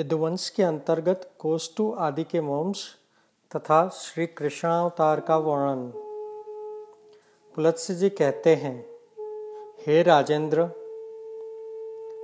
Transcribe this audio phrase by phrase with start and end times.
[0.00, 2.96] यदुवंश के अंतर्गत कोष्टु आदि के वंश
[3.56, 5.92] तथा श्री कृष्णावतार का वर्णन।
[7.54, 8.86] पुलत्स्य जी कहते हैं,
[9.86, 10.60] हे राजेंद्र,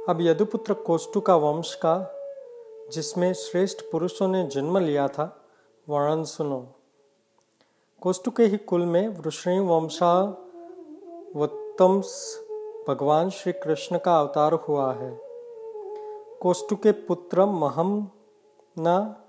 [0.08, 2.14] अब यदुपुत्र कोष्टु का वंश का,
[2.92, 5.46] जिसमें श्रेष्ठ पुरुषों ने जन्म लिया था,
[5.88, 6.66] वर्णन सुनो।
[8.00, 12.02] कोष्टु के ही कुल में वृषणी वंशावतम
[12.88, 15.25] भगवान श्री कृष्ण का अवतार हुआ है।
[16.46, 19.24] कोष्टु के पुत्र महमना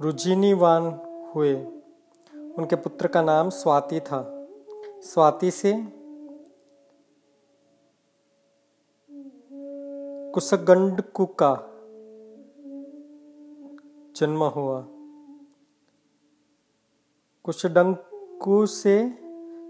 [0.00, 0.82] रुजिनीवान
[1.34, 1.54] हुए।
[2.34, 4.48] उनके पुत्र का नाम स्वाति था।
[5.02, 5.72] स्वाति से
[10.34, 11.54] कुसगंडकु का
[14.16, 14.86] जन्म हुआ।
[17.44, 19.10] कुशडंकु से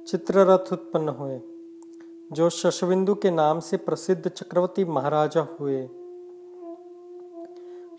[0.08, 1.57] चित्ररथ उत्पन्न हुए।
[2.32, 5.86] जो शशविंदु के नाम से प्रसिद्ध चक्रवर्ती महाराजा हुए।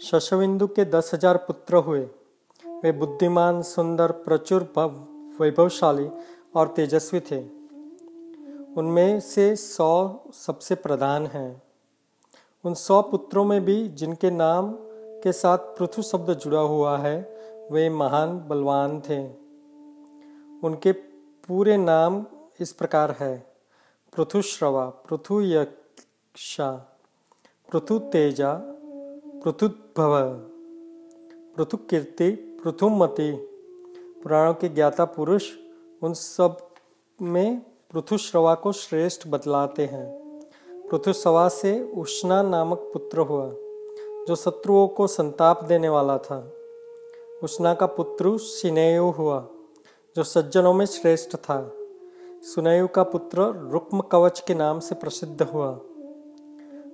[0.02, 2.10] शशविंदु के दस हज़ार पुत्र हुए।
[2.66, 4.64] वे बुद्धिमान, सुंदर, प्रचुर
[5.42, 6.10] वैभवशाली
[6.56, 7.40] और तेजस्वी थे।
[8.78, 11.62] उनमें से सौ सबसे प्रधान हैं।
[12.66, 14.72] उन सौ पुत्रों में भी जिनके नाम
[15.24, 17.34] के साथ पृथु शब्द जुड़ा हुआ है,
[17.72, 19.26] वे महान, बलवान थे।
[20.64, 22.26] उनके पूरे नाम
[22.60, 23.49] इस प्रकार है।
[24.16, 26.72] पृथुश्रवा पृथु यक्षा
[27.72, 28.62] पृथु तेजा
[29.44, 30.34] पृथुभव
[31.58, 33.32] पृथु कीर्ति पृथुमति,
[34.24, 35.50] पुराणों के ज्ञाता पुरुष,
[36.04, 36.70] उन सब
[37.22, 40.20] में पृथुश्रवा को श्रेष्ठ बतलाते हैं।
[40.92, 43.50] पृथुसवा से उष्णा नामक पुत्र हुआ,
[44.28, 46.54] जो शत्रुओं को संताप देने वाला था।
[47.44, 49.48] उष्णा का पुत्र सिनेयु हुआ,
[50.16, 51.79] जो सज्जनों में श्रेष्ठ था।
[52.44, 55.80] सुनयु का पुत्र रुक्म कवच के नाम से प्रसिद्ध हुआ।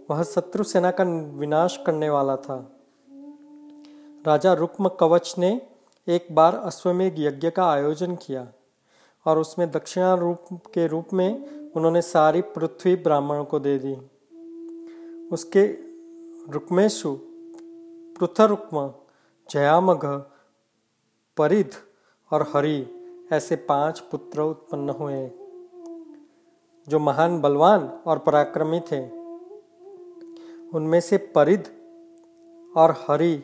[0.10, 1.04] वह शत्रु सेना का
[1.38, 2.72] विनाश करने वाला था।
[4.28, 5.62] राजा रुक्म कवच ने
[6.08, 8.48] एक बार अश्वमेघ यज्ञ का आयोजन किया
[9.26, 11.32] और उसमें दक्षिणा रूप के रूप में
[11.72, 13.94] उन्होंने सारी पृथ्वी ब्राह्मणों को दे दी।
[15.32, 15.66] उसके
[16.52, 17.18] रुक्मेशु,
[18.20, 18.94] पृथरुक्म,
[19.50, 20.06] जयामघ,
[21.38, 21.72] परिध
[22.32, 23.02] और हरि
[23.34, 25.32] ऐसे पाँच पुत्र उत्पन्न हुए,
[26.88, 29.06] जो महान, बलवान और पराक्रमी थे।
[30.70, 31.64] उनमें से परिध
[32.78, 33.44] और हरि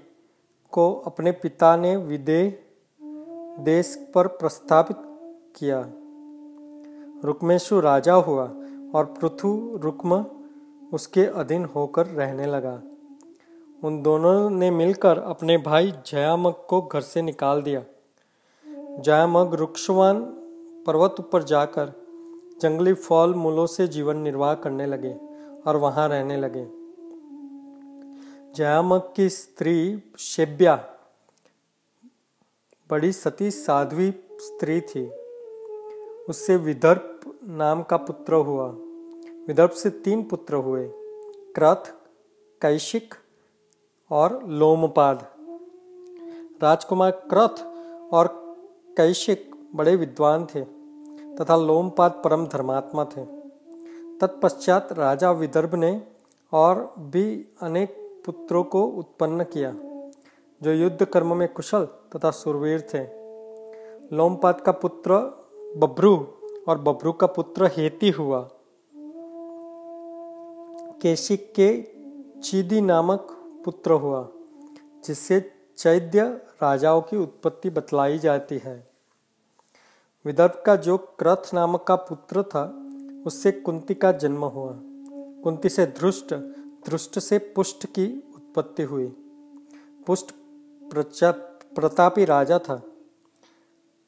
[0.72, 2.59] को अपने पिता ने विदेह
[3.64, 4.97] देश पर प्रस्थापित
[5.56, 5.90] किया।
[7.25, 8.44] रुक्मेशु राजा हुआ
[8.96, 10.25] और पृथु रुक्म
[10.94, 12.81] उसके अधीन होकर रहने लगा।
[13.84, 17.84] उन दोनों ने मिलकर अपने भाई जयामक को घर से निकाल दिया।
[19.00, 20.22] जयामग रुक्षवान
[20.88, 21.91] पर्वत ऊपर जाकर
[22.62, 25.13] जंगली फल मूलों से जीवन निर्वाह करने लगे
[25.68, 26.68] और वहाँ रहने लगे।
[28.53, 30.94] जयामक की स्त्री शेब्या,
[32.90, 35.12] बड़ी सती साध्वी स्त्री थी।
[36.29, 38.68] उससे विदर्भ नाम का पुत्र हुआ।
[39.47, 40.91] विदर्भ से तीन पुत्र हुए,
[41.56, 41.94] क्रथ,
[42.62, 43.13] कैशिक
[44.12, 45.31] और लोमपाद।
[46.63, 47.63] राजकुमार क्रथ
[48.13, 48.41] और
[48.97, 50.62] कैशिक बड़े विद्वान थे
[51.38, 53.25] तथा लोमपाद परम धर्मात्मा थे।
[54.19, 56.02] तत्पश्चात राजा विदर्भ ने
[56.53, 57.24] और भी
[57.62, 59.72] अनेक पुत्रों को उत्पन्न किया,
[60.62, 63.03] जो युद्ध कर्म में कुशल तथा सुरवीर थे।
[64.16, 65.19] लोमपात का पुत्र
[65.78, 66.16] बब्रू
[66.68, 68.50] और बब्रू का पुत्र हेती हुआ।
[71.02, 71.69] केशिक के
[72.41, 73.28] चीदी नामक
[73.66, 74.28] पुत्र हुआ,
[75.06, 75.40] जिससे
[75.81, 76.22] चैद्य
[76.64, 78.88] राजाओं की उत्पत्ति बतलाई जाती है।
[80.25, 82.86] विदर्भ का जो क्रथ नामक का पुत्र था,
[83.25, 84.80] उससे कुंती का जन्म हुआ।
[85.44, 86.34] कुंती से धृष्ट
[86.90, 89.08] दृष्ट से पुष्ट की उत्पत्ति हुई।
[90.08, 90.31] पुष्ट
[91.75, 92.81] प्रतापी राजा था।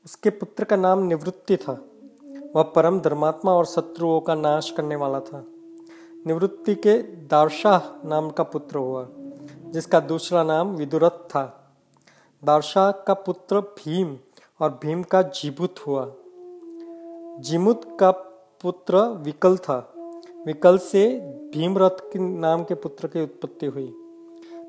[0.06, 1.86] उसके पुत्र का नाम निवृत्ति था।
[2.56, 5.44] वह परम धर्मात्मा और शत्रुओं का नाश करने वाला था।
[6.28, 9.08] निवृत्ति के दारशाह नाम का पुत्र हुआ,
[9.72, 11.60] जिसका दूसरा नाम विदुरथ था।
[12.46, 14.18] दारशाह का पुत्र भीम
[14.62, 16.14] और भीम का जीबुत हुआ।
[17.40, 18.12] जीमुत का
[18.62, 19.94] पुत्र विकल था।
[20.46, 21.20] विकल से
[21.54, 23.88] भीमरथ के नाम के पुत्र की उत्पत्ति हुई।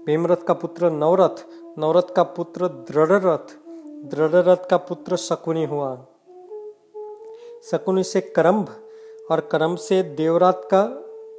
[0.06, 1.47] भीमरथ का पुत्र नवरथ
[1.79, 3.69] नवरथ का पुत्र दृढ़रथ
[4.11, 6.06] दृढ़रथ का पुत्र शकुनी हुआ।
[7.70, 8.69] शकुनी से करम्भ
[9.31, 10.82] और करम्भ से देवरात का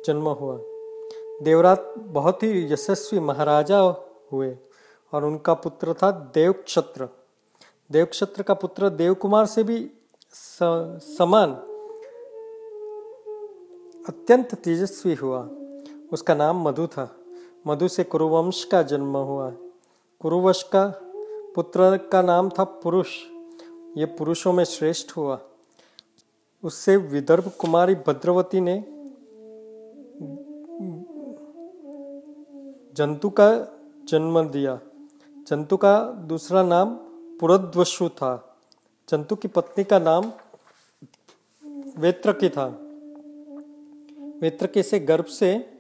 [0.06, 0.60] जन्म हुआ।
[1.42, 3.80] देवरात बहुत ही यशस्वी महाराजा
[4.32, 4.58] हुए।
[5.16, 7.08] और उनका पुत्र था देवक्षत्र।
[7.92, 9.78] देवक्षत्र का पुत्र देवकुमार से भी
[10.34, 11.54] समान,
[14.08, 15.42] अत्यंत तेजस्वी हुआ।
[16.14, 17.16] उसका नाम मधु था।
[17.68, 19.50] मधु से कुरुवंश का जन्म हुआ।
[20.22, 20.84] कुरुवंश का
[21.56, 23.10] पुत्र का नाम था पुरुष।
[23.98, 25.40] ये पुरुषों में श्रेष्ठ हुआ।
[26.64, 28.76] उससे विदर्भ कुमारी भद्रवती ने
[32.94, 33.50] जंतु का
[34.06, 34.80] जन्म दिया।
[35.48, 36.96] जंतु का दूसरा नाम
[37.40, 38.58] पुरद्वशु था।
[39.10, 40.32] जंतु की पत्नी का नाम
[41.98, 42.66] वेत्रकी था।
[44.42, 45.80] वेत्रकी से गर्भ से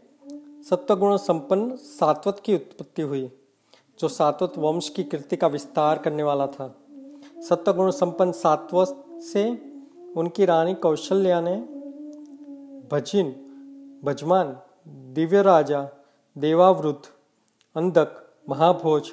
[0.69, 3.31] सत्वगुण संपन्न सात्वत की उत्पत्ति हुई,
[3.99, 6.75] जो सात्वत वंश की कृति का विस्तार करने वाला था।
[7.49, 9.71] सत्वगुण संपन्न सात्वत से
[10.17, 11.55] उनकी रानी कौशल्या ने
[12.91, 13.31] भजिन,
[14.03, 14.57] भजमान,
[14.87, 15.89] दिव्य राजा,
[16.37, 17.01] देवावृत,
[17.75, 19.11] अंधक, महाभोज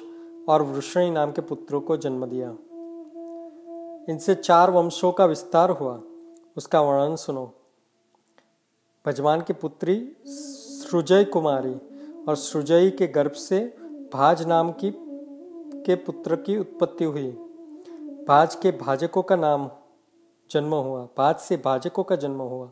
[0.49, 2.57] और वृषणी नाम के पुत्रों को जन्म दिया।
[4.09, 6.01] इनसे चार वंशों का विस्तार हुआ।
[6.57, 7.53] उसका वर्णन सुनो।
[9.05, 11.75] भजमान की पुत्री सृजय कुमारी
[12.27, 13.59] और सृजयी के गर्भ से
[14.13, 14.93] भाज नाम की,
[15.83, 17.31] के पुत्र की उत्पत्ति हुई।
[18.27, 19.69] भाज के भाजकों का नाम
[20.51, 22.65] जन्म हुआ। भाज से भाजकों का जन्म हुआ।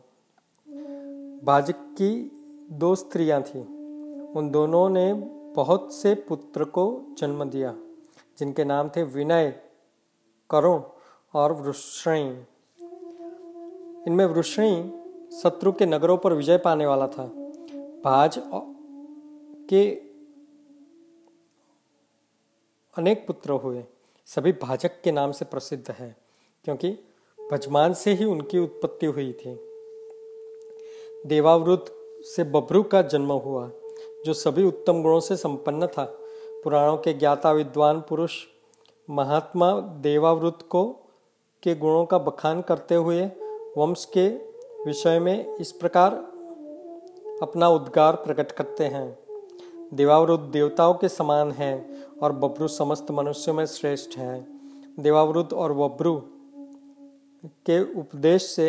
[1.44, 2.32] भाजक की
[2.70, 3.64] दो स्त्रियाँ थीं।
[4.32, 5.12] उन दोनों ने
[5.56, 6.84] बहुत से पुत्र को
[7.18, 7.74] जन्म दिया,
[8.38, 9.50] जिनके नाम थे विनय,
[10.50, 10.82] करुण
[11.34, 12.46] और वृषणी
[14.06, 17.26] इनमें वृषणी शत्रु के नगरों पर विजय पाने वाला था।
[18.04, 18.38] भाज
[19.68, 19.84] के
[22.96, 23.84] अनेक पुत्र हुए।
[24.26, 26.16] सभी भाजक के नाम से प्रसिद्ध है,
[26.64, 26.90] क्योंकि
[27.38, 29.54] भजमान से ही उनकी उत्पत्ति हुई थी।
[31.26, 31.84] देवावृत
[32.26, 33.70] से बभ्रु का जन्म हुआ।
[34.26, 36.04] जो सभी उत्तम गुणों से संपन्न था।
[36.64, 38.34] पुराणों के ज्ञाता विद्वान पुरुष
[39.08, 39.72] महात्मा
[40.02, 40.84] देवावृत को,
[41.62, 43.24] के गुणों का बखान करते हुए
[43.76, 44.28] वंश के
[44.86, 46.12] विषय में इस प्रकार
[47.42, 49.18] अपना उद्गार प्रकट करते हैं।
[49.94, 51.74] देवावृत देवताओं के समान है
[52.22, 54.46] और बब्रु समस्त मनुष्यों में श्रेष्ठ है।
[54.98, 56.14] देवावृत और बब्रु
[57.66, 58.68] के उपदेश से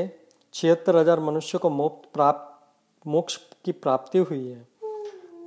[0.54, 4.68] छिहत्तर हज़ार मनुष्य को मोक्ष प्राप्त, मोक्ष की प्राप्ति हुई है।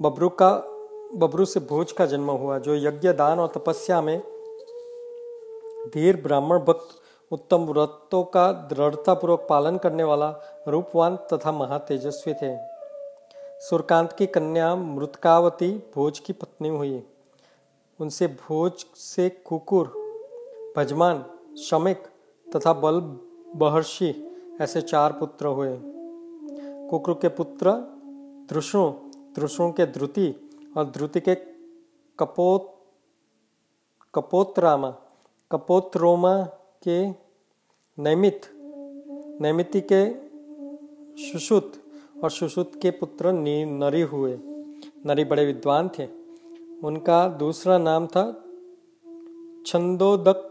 [0.03, 0.51] बब्रू का,
[1.15, 4.19] बब्रू से भोज का जन्म हुआ, जो यज्ञ, दान और तपस्या में
[5.95, 6.89] धीर ब्राह्मण भक्त
[7.33, 10.31] उत्तम व्रतों का दृढ़ता पूर्वक पालन करने वाला
[10.69, 12.57] रूपवान तथा महातेजस्वी थे।
[13.61, 17.03] सुरकांत की कन्या मृतकावती भोज की पत्नी हुई।
[18.01, 19.87] उनसे भोज से कुकुर,
[20.77, 21.25] भजमान
[21.59, 22.07] शमिक
[22.47, 23.01] तथा बल
[23.57, 24.15] बहर्षि
[24.61, 25.79] ऐसे चार पुत्र हुए।
[26.91, 27.73] कुकुर के पुत्र
[28.49, 28.93] ध्रुषु
[29.37, 30.29] त्रुषों के ध्रुति
[30.77, 31.35] और ध्रुति के
[32.19, 32.93] कपोत,
[34.15, 34.91] कपोत्रामा,
[35.53, 36.45] कपोत्रोमा
[36.89, 37.09] के
[38.03, 38.41] नैमित,
[39.41, 40.03] नैमिति के
[41.23, 41.73] सुश्रुत
[42.25, 44.39] और सुश्रुत के पुत्र नरी हुए,
[45.07, 46.07] नरी बड़े विद्वान थे।
[46.85, 48.25] उनका दूसरा नाम था
[49.67, 50.49] छंदोदक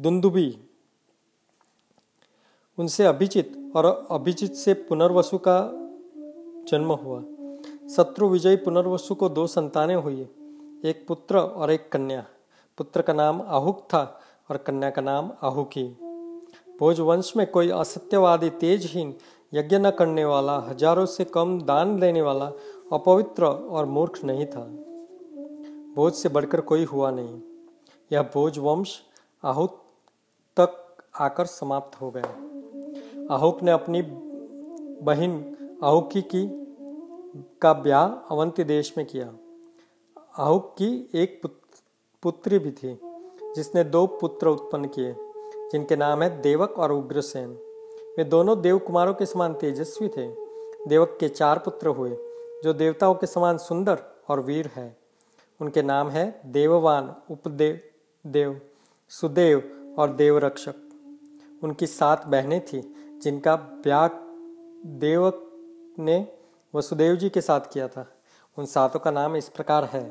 [0.00, 0.58] दुंदुबी।
[2.78, 5.58] उनसे अभिजित और अभिजित से पुनर्वसु का
[6.68, 7.24] जन्म हुआ।
[7.96, 10.28] शत्रु विजयी पुनर्वसु को दो संतानें हुई,
[10.84, 12.24] एक पुत्र और एक कन्या।
[12.78, 14.20] पुत्र का नाम आहुक था
[14.50, 15.84] और कन्या का नाम आहुकी।
[16.80, 19.14] भोज वंश में कोई असत्यवादी, तेजहीन,
[19.54, 22.46] यज्ञ न करने वाला, हज़ारों से कम दान देने वाला,
[22.92, 24.64] अपवित्र और मूर्ख नहीं था।
[25.94, 27.40] भोज से बढ़कर कोई हुआ नहीं।
[28.12, 29.02] यह भोज वंश
[29.44, 29.82] आहुत
[30.56, 34.02] तक आकर समाप्त हो गया। आहुक ने अपनी
[35.02, 36.67] बहन आहुकी की
[37.36, 39.34] का ब्याह अवंती देश में किया।
[40.38, 41.42] आहुक की एक
[42.22, 43.00] पुत्री भी थी,
[43.56, 45.16] जिसने दो पुत्र उत्पन्न किए,
[45.72, 47.50] जिनके नाम है देवक और उग्रसेन।
[48.18, 50.28] वे दोनों देव कुमारों के समान तेजस्वी थे।
[50.88, 52.10] देवक के चार पुत्र हुए,
[52.64, 54.96] जो देवताओं के समान सुंदर और वीर है।
[55.60, 57.80] उनके नाम है देववान, उपदेव,
[58.26, 58.60] देव,
[59.08, 60.74] सुदेव और देवरक्षक।
[61.64, 62.82] उनकी सात बहनें थीं,
[63.20, 64.08] जिनका ब्याह
[64.86, 65.50] देवक
[65.98, 66.38] ने
[66.74, 68.12] वसुदेव जी के साथ किया था।
[68.58, 70.10] उन सातों का नाम इस प्रकार है।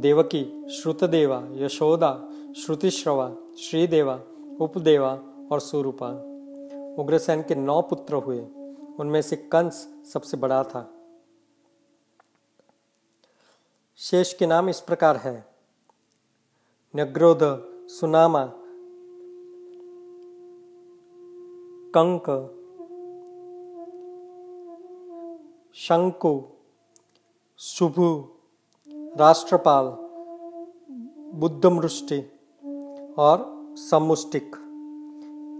[0.00, 2.28] देवकी, श्रुतदेवा, यशोदा,
[2.64, 4.20] श्रुतिश्रवा, श्रीदेवा,
[4.60, 5.20] उपदेवा
[5.52, 6.08] और सुरूपा।
[7.02, 8.40] उग्रसेन के नौ पुत्र हुए।
[9.00, 10.94] उनमें से कंस सबसे बड़ा था।
[13.96, 15.46] शेष के नाम इस प्रकार है।
[16.96, 17.38] नग्रोध
[17.88, 18.52] सुनामा,
[21.94, 22.58] कंक
[25.74, 26.42] शंकु
[27.58, 28.24] शुभु
[29.16, 29.84] राष्ट्रपाल,
[31.38, 32.32] बुद्धमृष्टि
[33.18, 33.44] और
[33.76, 34.56] समुष्टिक।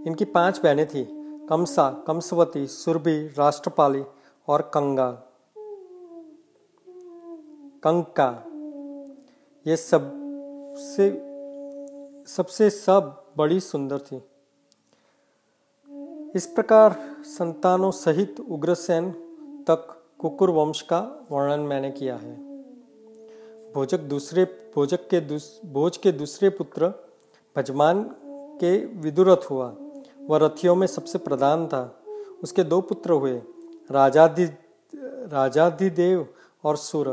[0.07, 1.07] इनकी पाँच बहनें थी,
[1.49, 4.03] कमसा, कमसवती, सुरभि, राष्ट्रपाली
[4.47, 5.11] और कंगा।
[7.83, 8.45] कंका,
[9.67, 11.09] ये सबसे
[12.27, 14.21] सबसे सब बड़ी सुंदर थी।
[16.35, 19.11] इस प्रकार संतानों सहित उग्रसेन
[19.69, 22.35] तक कुकुर वंश का वर्णन मैंने किया है।
[23.73, 24.43] भोजक दूसरे
[24.75, 26.87] भोजक के दूस, भोज के दूसरे पुत्र
[27.57, 28.03] भजमान
[28.59, 29.75] के विदुरथ हुआ।
[30.21, 32.03] वह रथियों में सबसे प्रधान था।
[32.43, 33.41] उसके दो पुत्र हुए
[33.91, 34.45] राजाधि
[35.33, 36.27] राजाधिदेव
[36.63, 37.07] और सुर।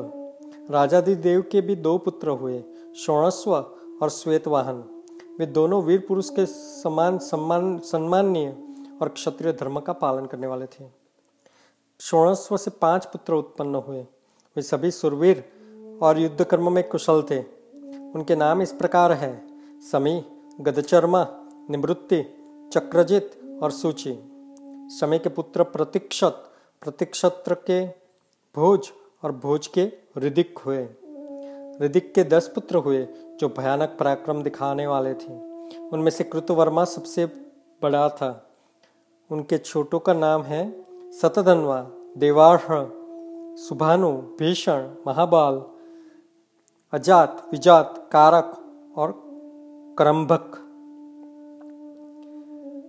[0.71, 2.63] राजाधिदेव के भी दो पुत्र हुए
[2.97, 3.55] शोणस्व
[4.03, 4.85] और श्वेतवाहन।
[5.39, 8.57] वे दोनों वीर पुरुष के समान सम्मान सम्माननीय
[9.03, 11.00] और क्षत्रिय धर्म का पालन करने वाले थे।
[12.01, 14.03] शोणस्व से पाँच पुत्र उत्पन्न हुए।
[14.57, 15.45] वे सभी सुरवीर
[16.03, 17.41] और युद्ध कर्म में कुशल थे।
[18.13, 19.43] उनके नाम इस प्रकार है,
[19.81, 20.25] समी,
[20.61, 21.27] गदचर्मा,
[21.71, 22.23] निवृत्ति,
[22.73, 24.19] चक्रजित और सूची।
[24.99, 26.51] समय के पुत्र प्रतीक्षत,
[26.83, 27.87] प्रतीक्षत्र के
[28.57, 28.93] भोज
[29.25, 30.89] और भोज के ऋदिक हुए।
[31.83, 33.09] ऋदिक के दस पुत्र हुए,
[33.41, 35.33] जो भयानक पराक्रम दिखाने वाले थे।
[35.79, 37.27] उनमें से कृतवर्मा सबसे
[37.83, 38.51] बड़ा था।
[39.31, 42.61] उनके छोटों का नाम है सतधनवा देवाढ़
[43.57, 45.63] सुभानु, भीषण, महाबाल,
[46.93, 48.57] अजात, विजात, कारक
[48.97, 49.23] और
[49.99, 50.53] करम्भक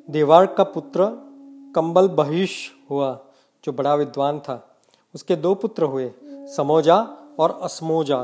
[0.09, 1.05] देवाड़ का पुत्र
[1.75, 3.25] कंबल बहिष हुआ,
[3.63, 4.77] जो बड़ा विद्वान था।
[5.15, 7.01] उसके दो पुत्र हुए, समोजा
[7.39, 8.21] और असमोजा।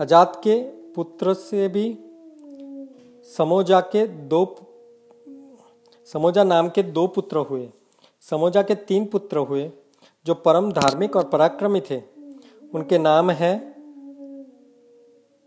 [0.00, 0.62] अजात के
[0.92, 1.98] पुत्र से भी
[3.36, 4.56] समोजा के दो,
[6.12, 7.70] समोजा नाम के दो पुत्र हुए।
[8.20, 9.72] समोजा के तीन पुत्र हुए,
[10.26, 12.02] जो परम धार्मिक और पराक्रमी थे।
[12.74, 13.70] उनके नाम हैं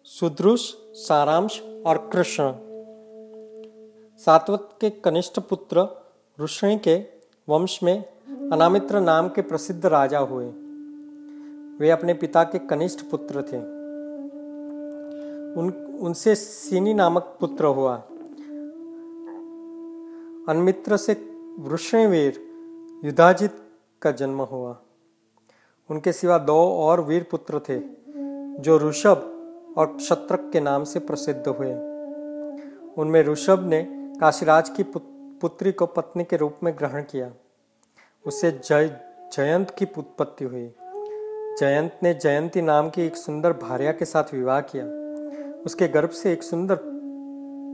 [0.04, 2.54] सुद्रुष सारांश और कृष्ण।
[4.18, 6.06] सातवत के कनिष्ठ पुत्र
[6.42, 6.96] ऋषि के
[7.50, 8.06] वंश में
[8.52, 10.46] अनामित्र नाम के प्रसिद्ध राजा हुए।
[11.80, 13.58] वे अपने पिता के कनिष्ठ पुत्र थे।
[15.60, 17.96] उन, उनसे सीनी नामक पुत्र हुआ।
[20.50, 21.14] अनमित्र से
[21.60, 22.53] वृषवीर
[23.04, 23.52] युधाजित
[24.02, 24.82] का जन्म हुआ।
[25.92, 27.80] उनके सिवा दो और वीर पुत्र थे,
[28.62, 29.18] जो ऋषभ
[29.78, 31.74] और क्षत्रक के नाम से प्रसिद्ध हुए।
[32.98, 33.88] उनमें ऋषभ ने
[34.22, 34.84] काशीराज की
[35.42, 37.32] पुत्री को पत्नी के रूप में ग्रहण किया।
[38.26, 39.00] उससे जय,
[39.34, 40.74] जयंत की उत्पत्ति हुई।
[41.60, 44.86] जयंत ने जयंती नाम की एक सुंदर भार्या के साथ विवाह किया।
[45.66, 46.80] उसके गर्भ से एक सुंदर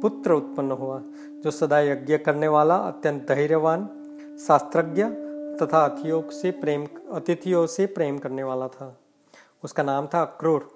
[0.01, 1.01] पुत्र उत्पन्न हुआ,
[1.43, 3.98] जो सदा यज्ञ करने वाला, अत्यंत धैर्यवान
[4.47, 5.03] शास्त्रज्ञ
[5.57, 8.99] तथा अतिथियों से प्रेम, अतिथियों से प्रेम करने वाला था।
[9.63, 10.71] उसका नाम था अक्रूर।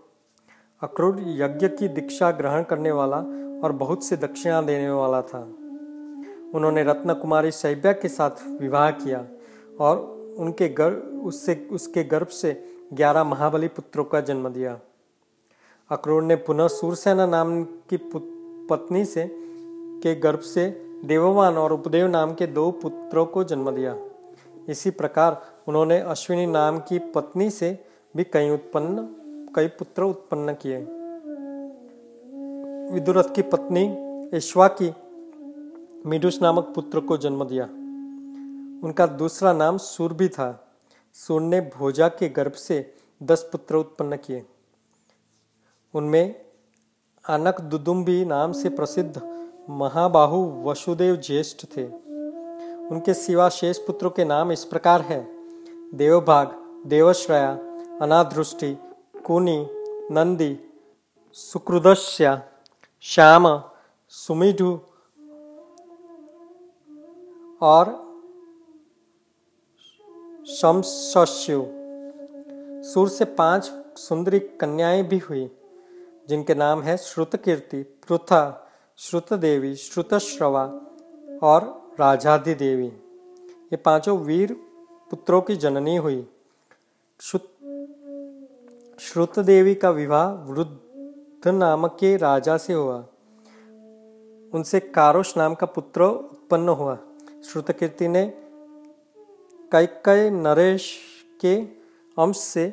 [0.81, 3.17] अक्रूर यज्ञ की दीक्षा ग्रहण करने वाला
[3.63, 5.39] और बहुत से दक्षिणा देने वाला था।
[6.55, 9.27] उन्होंने रत्न कुमारी शैब्या के साथ विवाह किया
[9.79, 9.97] और
[10.37, 14.79] उनके गर्भ, उससे, उसके गर्भ से ग्यारह महाबली पुत्रों का जन्म दिया।
[15.89, 17.97] अक्रूर ने पुनः सूरसेना नाम की
[18.69, 19.29] पत्नी से,
[20.03, 23.95] के गर्भ से देववान और उपदेव नाम के दो पुत्रों को जन्म दिया।
[24.69, 27.85] इसी प्रकार उन्होंने अश्विनी नाम की पत्नी से
[28.17, 28.95] भी कई उत्पन्न,
[29.55, 30.77] कई पुत्र उत्पन्न किए।
[32.93, 33.83] विदुरथ की पत्नी
[34.37, 34.93] ईश्वा की
[36.05, 37.65] मिडुस नामक पुत्र को जन्म दिया।
[38.85, 40.75] उनका दूसरा नाम सूर भी था।
[41.13, 42.93] सूर ने भोजा के गर्भ से
[43.23, 44.45] दस पुत्र उत्पन्न किए।
[45.93, 46.45] उनमें
[47.29, 49.32] अनक दुदुम्बी नाम से प्रसिद्ध
[49.69, 51.85] महाबाहु वसुदेव ज्येष्ठ थे।
[52.87, 55.27] उनके सिवा शेष पुत्रों के नाम इस प्रकार है।
[55.93, 56.47] देवभाग,
[56.85, 57.51] देवश्रया,
[58.01, 58.77] अनादृष्टि,
[59.25, 59.67] कुनी,
[60.11, 60.59] नंदी
[61.31, 62.43] सुकृदस्या
[63.01, 63.63] श्याम
[64.09, 64.79] सुमिधु
[67.61, 67.85] और
[70.47, 71.65] शमशस्यु।
[72.83, 75.51] सूर से पाँच सुंदरी कन्याएँ भी हुई,
[76.29, 78.62] जिनके नाम है श्रुत कीर्ति पृथा
[78.99, 80.63] श्रुत देवी श्रुतश्रवा
[81.43, 81.63] और
[81.99, 84.53] राजाधि देवी ये पाँचों वीर
[85.09, 86.21] पुत्रों की जननी हुई।
[88.99, 92.95] श्रुत देवी का विवाह वृद्ध नामक के राजा से हुआ।
[94.53, 96.97] उनसे कारोश नाम का पुत्र उत्पन्न हुआ।
[97.45, 98.25] श्रुत कीर्ति ने
[99.71, 100.91] कैकय नरेश
[101.41, 101.55] के
[102.17, 102.67] अंश से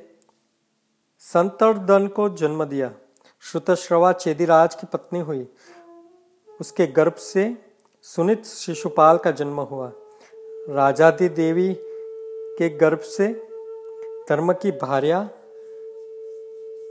[1.23, 2.93] संतर्दन को जन्म दिया।
[3.43, 5.47] श्रुतश्रवा चेदिराज की पत्नी हुई।
[6.61, 7.53] उसके गर्भ से
[8.05, 9.91] सुनित शिशुपाल का जन्म हुआ।
[10.71, 11.73] राजादि देवी
[12.59, 13.29] के गर्भ से
[14.29, 15.19] धर्म की भार्या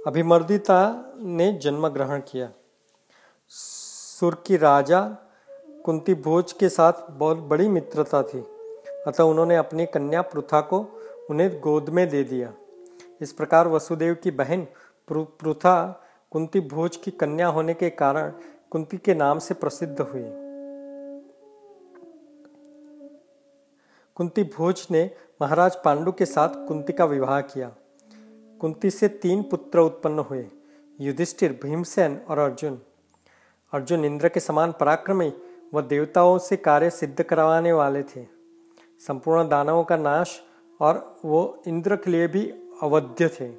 [0.07, 0.79] अभिमर्दिता
[1.17, 2.51] ने जन्म ग्रहण किया।
[3.51, 5.01] सुर की राजा
[5.85, 8.39] कुंती भोज के साथ बहुत बड़ी मित्रता थी,
[9.07, 10.79] अतः उन्होंने अपनी कन्या प्रथा को
[11.29, 12.53] उन्हें गोद में दे दिया।
[13.21, 14.67] इस प्रकार वसुदेव की बहन
[15.07, 15.75] प्रथा
[16.31, 18.31] कुंती भोज की कन्या होने के कारण
[18.71, 20.23] कुंती के नाम से प्रसिद्ध हुई।
[24.15, 25.11] कुंती भोज ने
[25.41, 27.75] महाराज पांडु के साथ कुंती का विवाह किया।
[28.61, 30.47] कुंती से तीन पुत्र उत्पन्न हुए,
[31.01, 32.81] युधिष्ठिर, भीमसेन और अर्जुन।
[33.73, 35.33] अर्जुन इंद्र के समान पराक्रमी
[35.73, 38.25] व देवताओं से कार्य सिद्ध करवाने वाले थे।
[39.07, 40.41] संपूर्ण दानवों का नाश
[40.81, 42.49] और वो इंद्र के लिए भी
[42.83, 43.49] अवध्य थे।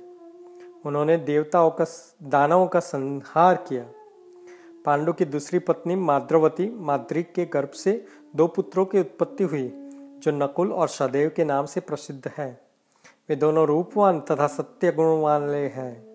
[0.87, 1.85] उन्होंने देवताओं का
[2.23, 3.91] दानवों का संहार किया।
[4.85, 8.05] पांडु की दूसरी पत्नी माद्रवती माद्रिक के गर्भ से
[8.37, 9.73] दो पुत्रों की उत्पत्ति हुई,
[10.19, 12.61] जो नकुल और सदैव के नाम से प्रसिद्ध है।
[13.29, 16.11] वे दोनों रूपवान तथा सत्य गुण वाले हैं।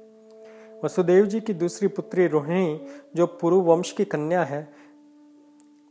[0.83, 4.73] वसुदेव जी की दूसरी पुत्री रोहिणी, जो पुरु वंश की कन्या है,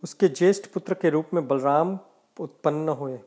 [0.03, 1.99] उसके ज्येष्ठ पुत्र के रूप में बलराम
[2.41, 3.19] उत्पन्न हुए।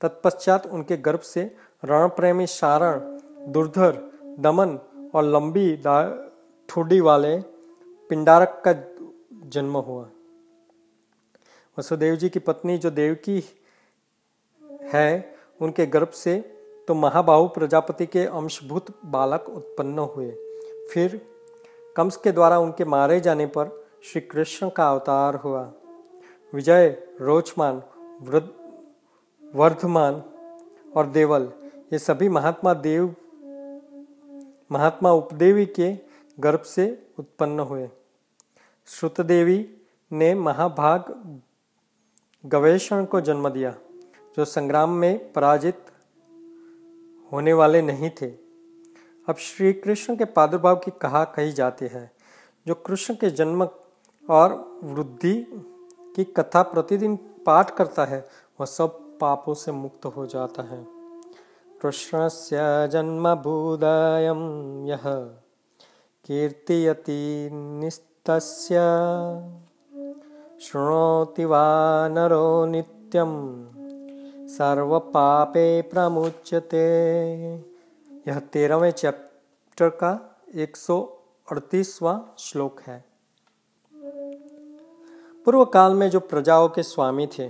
[0.00, 3.00] तत्पश्चात उनके गर्भ से रण प्रेमी सारण,
[3.52, 4.78] दुर्धर, दमन
[5.14, 5.82] और लंबी
[6.68, 7.55] ठुडी वाले
[8.10, 8.72] पिंडारक का
[9.50, 10.08] जन्म हुआ।
[11.78, 13.42] वसुदेव जी की पत्नी जो देवकी
[14.84, 16.38] है, उनके गर्भ से
[16.88, 20.30] तो महाबाहु प्रजापति के अंशभूत बालक उत्पन्न हुए।
[20.92, 21.20] फिर
[21.96, 23.70] कंस के द्वारा उनके मारे जाने पर
[24.04, 25.62] श्री कृष्ण का अवतार हुआ।
[26.52, 26.88] विजय,
[27.20, 27.82] रोचमान
[29.44, 30.22] वर्धमान
[30.96, 31.52] और देवल,
[31.92, 33.14] ये सभी महात्मा देव,
[34.72, 35.92] महात्मा उपदेवी के
[36.38, 36.86] गर्भ से
[37.18, 37.88] उत्पन्न हुए।
[38.88, 39.68] श्रुतदेवी
[40.12, 41.04] ने महाभाग
[42.44, 43.74] गवेषण को जन्म दिया,
[44.36, 45.86] जो संग्राम में पराजित
[47.32, 48.26] होने वाले नहीं थे।
[49.28, 52.10] अब श्री कृष्ण के प्रादुर्भाव की कहा कही जाती है,
[52.66, 53.68] जो कृष्ण के जन्म
[54.30, 55.34] और वृद्धि
[56.16, 57.16] की कथा प्रतिदिन
[57.46, 58.28] पाठ करता है,
[58.60, 60.84] वह सब पापों से मुक्त हो जाता है।
[61.82, 62.56] कृष्ण से
[62.88, 64.32] जन्म भूदय
[64.90, 65.02] यह
[66.24, 67.48] कीर्तियति
[68.28, 68.74] निस्तस्य
[70.60, 71.64] शृणोति वा
[72.08, 73.32] नरो नित्यं।
[74.48, 76.86] सर्वपापे प्रमुच्यते।
[78.28, 80.12] यह तेरहवें चैप्टर का
[80.54, 81.00] एक सौ
[81.50, 83.04] अड़तीसवां श्लोक है।
[85.44, 87.46] पूर्व काल में जो प्रजाओं के स्वामी थे,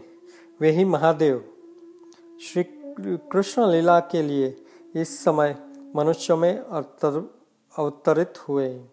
[0.61, 1.39] वे ही महादेव।
[2.43, 2.65] श्री
[3.33, 4.57] कृष्ण लीला के लिए
[4.95, 5.57] इस समय
[5.97, 8.85] मनुष्य में अवतरित हुए।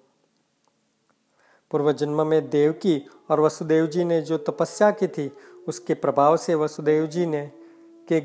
[1.74, 5.32] पूर्व जन्म में देवकी और वसुदेव जी ने जो तपस्या की थी,
[5.68, 7.52] उसके प्रभाव से वसुदेव जी ने
[8.08, 8.20] के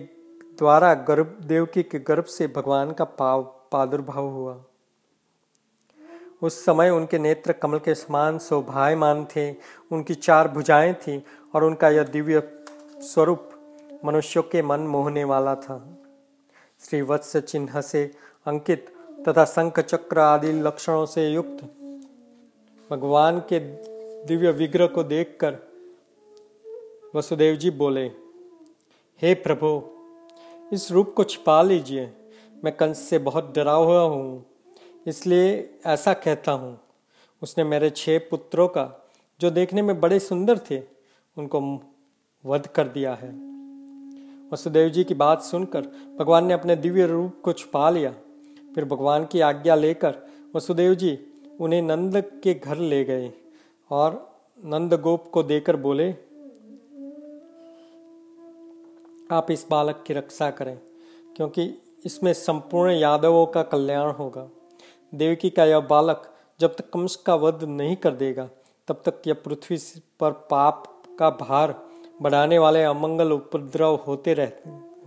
[0.58, 4.64] द्वारा गर्भ देवकी के गर्भ से भगवान का पाव, प्रादुर्भाव हुआ।
[6.42, 9.52] उस समय उनके नेत्र कमल के समान शोभायमान थे,
[9.92, 12.42] उनकी चार भुजाएँ थी और उनका यह दिव्य
[13.00, 13.50] स्वरूप
[14.04, 15.98] मनुष्यों के मन मोहने वाला था।
[16.80, 18.10] श्री वत्स चिन्ह से
[18.46, 18.94] अंकित
[19.28, 21.74] तथा शंख चक्र आदि लक्षणों से युक्त
[22.90, 23.58] भगवान के
[24.26, 25.56] दिव्य विग्रह को देखकर
[27.14, 28.04] वसुदेव जी बोले,
[29.22, 29.80] हे प्रभु,
[30.72, 32.10] इस रूप को छिपा लीजिए।
[32.64, 34.44] मैं कंस से बहुत डरा हुआ हूँ,
[35.06, 36.78] इसलिए ऐसा कहता हूँ।
[37.42, 39.06] उसने मेरे छह पुत्रों का,
[39.40, 40.80] जो देखने में बड़े सुंदर थे,
[41.36, 41.60] उनको
[42.44, 43.30] वध कर दिया है।
[44.52, 45.86] वसुदेव जी की बात सुनकर
[46.18, 48.14] भगवान ने अपने दिव्य रूप को छुपा लिया।
[48.74, 50.14] फिर भगवान की आज्ञा लेकर
[50.56, 51.18] वसुदेव जी
[51.58, 53.32] उन्हें नंद के घर ले गए
[53.90, 56.10] और नंद गोप को देकर बोले
[59.30, 60.78] आप इस बालक की रक्षा करें
[61.36, 61.70] क्योंकि
[62.04, 64.48] इसमें संपूर्ण यादवों का कल्याण होगा।
[65.12, 68.48] देवकी का यह बालक जब तक कंस का वध नहीं कर देगा
[68.88, 69.78] तब तक यह पृथ्वी
[70.20, 70.84] पर पाप
[71.18, 71.74] का भार
[72.22, 74.52] बढ़ाने वाले अमंगल उपद्रव होते रह,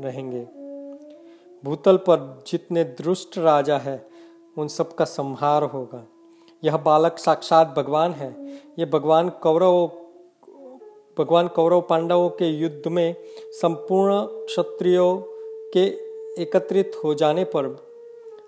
[0.02, 0.48] रहेंगे।
[1.64, 4.00] भूतल पर जितने दुष्ट राजा है
[4.58, 6.06] उन सब का संहार होगा।
[6.64, 9.88] यह बालक साक्षात भगवान है। यह भगवान कौरव
[11.18, 13.16] भगवान कौरव पांडवों के युद्ध में
[13.52, 15.18] संपूर्ण क्षत्रियों
[15.74, 15.86] के
[16.42, 17.66] एकत्रित हो जाने पर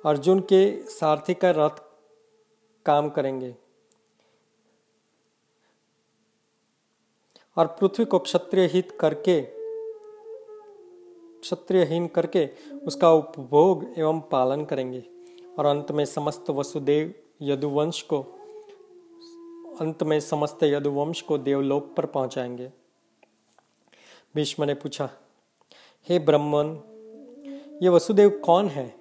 [0.05, 1.81] अर्जुन के सारथी का रथ
[2.85, 3.55] काम करेंगे।
[7.57, 9.41] और पृथ्वी को क्षत्रिय हित करके,
[11.41, 12.49] क्षत्रियहीन करके
[12.87, 15.03] उसका उपभोग एवं पालन करेंगे।
[15.59, 18.21] और अंत में समस्त वसुदेव यदुवंश को
[19.81, 22.71] अंत में समस्त यदुवंश को देवलोक पर पहुंचाएँगे।
[24.35, 25.09] भीष्म ने पूछा,
[26.09, 26.79] हे ब्रह्मन,
[27.83, 28.95] ये वसुदेव कौन है?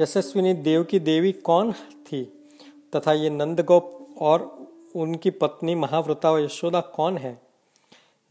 [0.00, 2.48] यशस्विनी देव की देवी कौन थी?
[2.96, 4.66] तथा ये नंदगोप और
[4.96, 7.42] उनकी पत्नी महाव्रता और यशोदा कौन है?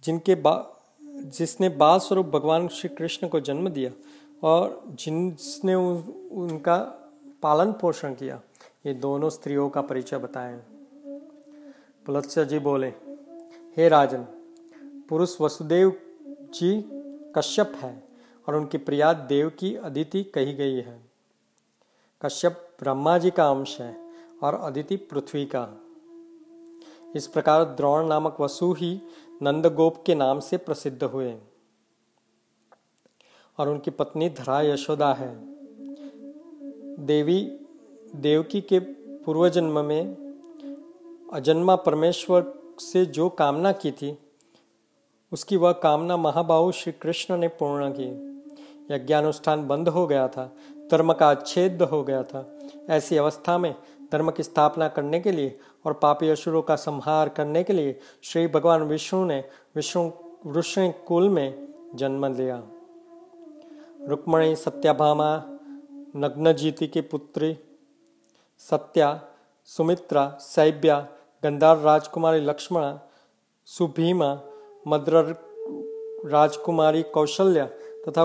[0.04, 3.92] जिनके बा, जिसने बाल स्वरूप भगवान श्री कृष्ण को जन्म दिया
[4.44, 5.76] और जिसने
[6.32, 6.78] उनका
[7.42, 8.42] पालन पोषण किया।
[8.86, 10.58] ये दोनों स्त्रियों का परिचय बताएँ।
[12.06, 12.88] पुलत्स्य जी बोले,
[13.78, 14.24] हे राजन,
[15.10, 16.02] पुरुष वसुदेव
[16.54, 16.90] जी
[17.36, 18.04] कश्यप है
[18.48, 21.02] और उनकी प्रिया देव की अदिति कही गई है।
[22.22, 24.12] कश्यप ब्रह्मा जी का अंश है
[24.44, 25.82] और अदिति पृथ्वी का।
[27.16, 29.02] इस प्रकार द्रोण नामक वसु ही
[29.42, 31.38] नंदगोप के नाम से प्रसिद्ध हुए।
[33.58, 35.40] और उनकी पत्नी धरा यशोदा है।
[37.06, 37.66] देवी
[38.16, 38.80] देवकी के
[39.26, 40.16] पूर्व जन्म में
[41.34, 44.18] अजन्मा परमेश्वर से जो कामना की थी,
[45.32, 48.08] उसकी वह कामना महाबाहु श्री कृष्ण ने पूर्ण की।
[48.96, 50.56] यज्ञानुष्ठान बंद हो गया था,
[50.92, 52.58] धर्म का अच्छेद हो गया था।
[52.90, 53.76] ऐसी अवस्था में
[54.12, 58.48] धर्म की स्थापना करने के लिए और पापी असुरों का संहार करने के लिए श्री
[58.48, 59.44] भगवान विष्णु ने
[59.76, 60.12] विष्णु
[60.46, 62.64] वृष्ण कुल में जन्म लिया।
[64.08, 65.44] रुक्मणी सत्याभामा
[66.16, 67.58] नग्नजीति की पुत्री
[68.62, 69.10] सत्या,
[69.68, 71.00] सुमित्रा, सैब्या,
[71.44, 73.00] गंधार राजकुमारी लक्ष्मणा,
[73.68, 74.34] सुभीमा
[74.86, 75.22] मद्र
[76.26, 77.66] राजकुमारी कौशल्या
[78.08, 78.24] तथा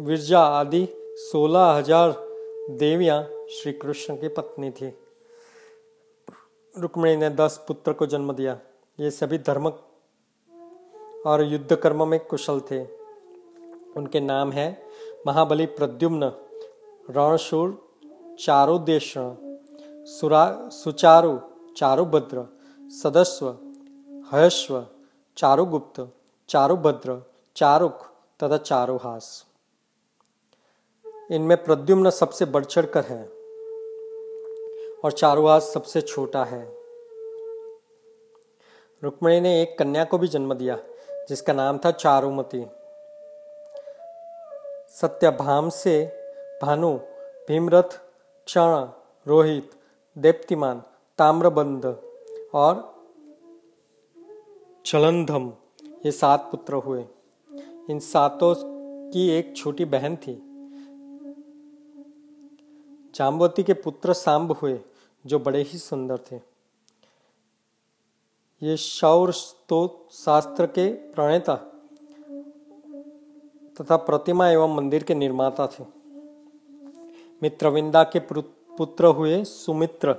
[0.00, 0.86] विरजा आदि
[1.20, 2.14] सोलह हज़ार
[2.78, 4.92] देवियाँ श्री कृष्ण की पत्नी थी।
[6.74, 8.58] रुक्मिणी ने दस पुत्र को जन्म दिया।
[8.98, 9.68] ये सभी धर्म
[11.26, 12.82] और युद्ध कर्म में कुशल थे।
[13.96, 14.66] उनके नाम है
[15.26, 16.32] महाबली प्रद्युम्न,
[17.10, 17.68] रणशूर
[18.42, 21.38] चारुदेश सुरा, सुचारु
[21.76, 22.46] चारुभद्र
[22.90, 23.48] सदस्व,
[24.34, 24.86] हयस्व
[25.36, 26.12] चारुगुप्त
[26.48, 27.22] चारुभद्र
[27.56, 28.02] चारुक,
[28.42, 29.46] तथा चारुहास
[31.30, 33.22] इनमें प्रद्युम्न सबसे बढ़ चढ़कर है
[34.98, 36.62] और चारुहास सबसे छोटा है।
[39.02, 40.78] रुक्मणी ने एक कन्या को भी जन्म दिया,
[41.28, 42.66] जिसका नाम था चारुमती।
[44.90, 46.04] सत्यभाम से
[46.62, 46.98] भानु,
[47.48, 48.01] भीमरथ
[48.46, 48.88] क्षण,
[49.26, 49.70] रोहित,
[50.18, 50.82] देप्तिमान,
[51.18, 51.86] ताम्रबंध
[52.54, 52.92] और
[54.86, 55.52] चलंधम
[56.06, 57.04] ये सात पुत्र हुए।
[57.90, 58.54] इन सातों
[59.10, 60.34] की एक छोटी बहन थी।
[63.14, 64.80] जाम्बवती के पुत्र सांब हुए,
[65.26, 66.36] जो बड़े ही सुंदर थे।
[68.62, 71.54] ये शौर स्तोत शास्त्र के प्रणेता
[73.80, 76.01] तथा प्रतिमा एवं मंदिर के निर्माता थे।
[77.42, 80.14] मित्रविंदा के पुत्र हुए सुमित्र,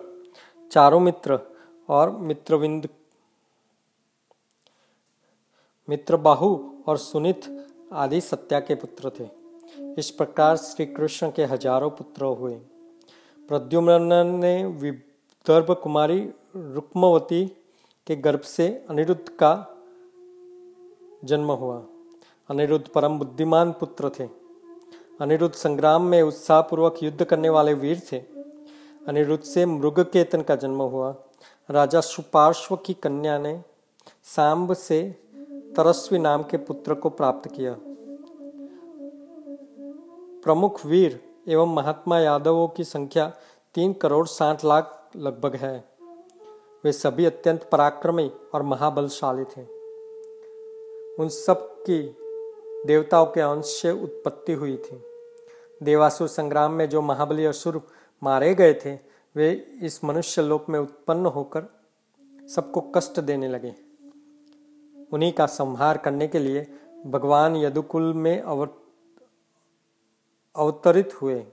[0.72, 1.40] चारों मित्र
[1.90, 3.02] और मित्रविंद मित्र
[5.88, 6.58] मित्रबाहु
[6.88, 7.42] और सुनित
[7.94, 9.28] आदि सत्या के पुत्र थे।
[9.98, 12.54] इस प्रकार श्री कृष्ण के हज़ारों पुत्र हुए।
[13.50, 16.20] प्रद्युम्न ने विदर्भ कुमारी
[16.56, 17.46] रुक्मवती
[18.08, 19.54] के गर्भ से अनिरुद्ध का
[21.24, 21.84] जन्म हुआ।
[22.50, 24.43] अनिरुद्ध परम बुद्धिमान पुत्र थे।
[25.22, 28.18] अनिरुद्ध संग्राम में उत्साहपूर्वक युद्ध करने वाले वीर थे।
[29.08, 31.16] अनिरुद्ध से मृग केतन का जन्म हुआ।
[31.72, 33.62] राजा सुपार्श्व की कन्या ने
[34.24, 35.16] सांब से
[35.78, 37.76] तरस्वी नाम के पुत्र को प्राप्त किया।
[40.44, 43.34] प्रमुख वीर एवं महात्मा यादवों की संख्या
[43.74, 45.84] तीन करोड़ साठ लाख लगभग है।
[46.84, 49.64] वे सभी अत्यंत पराक्रमी और महाबलशाली थे।
[51.24, 52.16] उन सब की
[52.88, 55.02] देवताओं के अंश से उत्पत्ति हुई थी।
[55.84, 57.82] देवासुर संग्राम में जो महाबली असुर
[58.24, 59.00] मारे गए थे,
[59.36, 61.64] वे इस मनुष्य लोक में उत्पन्न होकर
[62.56, 63.76] सबको कष्ट देने लगे।
[65.14, 66.68] उन्हीं का संहार करने के लिए
[67.06, 68.42] भगवान यदुकुल में
[70.56, 71.46] अवतरित हुए।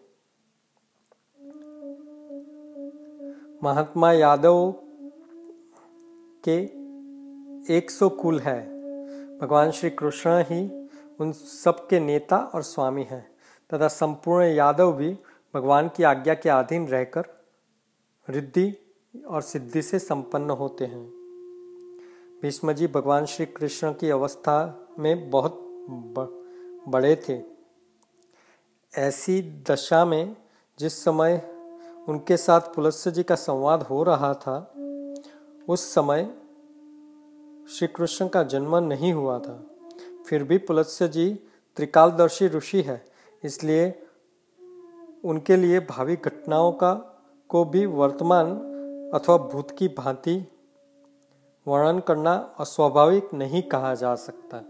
[3.62, 4.74] महात्मा यादव
[6.48, 6.58] के
[7.74, 8.60] 100 कुल है।
[9.38, 10.79] भगवान श्री कृष्ण ही
[11.20, 13.30] उन सब के नेता और स्वामी हैं,
[13.70, 15.18] तथा संपूर्ण यादव भी
[15.54, 17.24] भगवान की आज्ञा के अधीन रहकर
[18.28, 18.74] रिद्धि
[19.28, 21.04] और सिद्धि से संपन्न होते हैं।
[22.42, 25.60] भीष्म जी भगवान श्री कृष्ण की अवस्था में बहुत
[26.88, 27.40] बड़े थे।
[28.94, 30.36] ऐसी दशा में
[30.78, 31.56] जिस समय
[32.08, 34.74] उनके साथ पुलस्य जी का संवाद हो रहा था,
[35.68, 36.34] उस समय
[37.70, 39.66] श्री कृष्ण का जन्म नहीं हुआ था।
[40.30, 41.28] फिर भी पुलत्स्य जी
[41.76, 43.02] त्रिकालदर्शी ऋषि है,
[43.42, 44.02] इसलिए
[45.24, 46.92] उनके लिए भावी घटनाओं का,
[47.50, 48.52] को भी वर्तमान
[49.14, 50.36] अथवा भूत की भांति
[51.66, 54.62] वर्णन करना अस्वाभाविक नहीं कहा जा सकता।